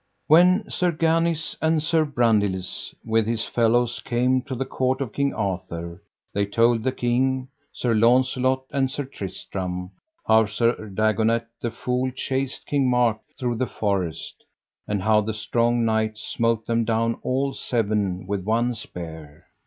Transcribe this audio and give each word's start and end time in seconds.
When 0.25 0.67
Sir 0.67 0.91
Ganis 0.91 1.55
and 1.61 1.83
Sir 1.83 2.05
Brandiles 2.05 2.95
with 3.05 3.27
his 3.27 3.45
fellows 3.45 4.01
came 4.03 4.41
to 4.45 4.55
the 4.55 4.65
court 4.65 4.99
of 4.99 5.13
King 5.13 5.31
Arthur 5.31 6.01
they 6.33 6.43
told 6.47 6.81
the 6.81 6.91
king, 6.91 7.49
Sir 7.71 7.93
Launcelot, 7.93 8.63
and 8.71 8.89
Sir 8.89 9.03
Tristram, 9.05 9.91
how 10.25 10.47
Sir 10.47 10.89
Dagonet, 10.91 11.45
the 11.61 11.69
fool, 11.69 12.09
chased 12.09 12.65
King 12.65 12.89
Mark 12.89 13.19
through 13.37 13.57
the 13.57 13.67
forest, 13.67 14.43
and 14.87 15.03
how 15.03 15.21
the 15.21 15.35
strong 15.35 15.85
knight 15.85 16.17
smote 16.17 16.65
them 16.65 16.83
down 16.83 17.19
all 17.21 17.53
seven 17.53 18.25
with 18.25 18.43
one 18.43 18.73
spear. 18.73 19.45